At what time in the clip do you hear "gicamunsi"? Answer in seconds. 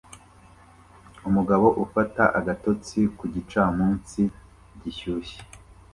3.33-4.21